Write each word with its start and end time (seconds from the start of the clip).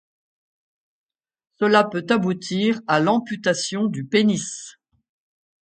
Cela 1.59 1.83
peut 1.83 2.07
aboutir 2.09 2.81
à 2.87 2.99
l'amputation 2.99 3.85
du 3.85 4.03
pénis. 4.03 4.79